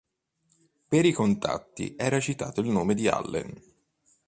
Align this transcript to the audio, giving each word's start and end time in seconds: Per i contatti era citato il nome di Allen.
Per 0.89 1.05
i 1.05 1.11
contatti 1.11 1.93
era 1.95 2.19
citato 2.19 2.61
il 2.61 2.69
nome 2.69 2.95
di 2.95 3.07
Allen. 3.07 3.53